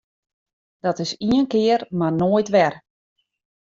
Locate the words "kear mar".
1.51-2.13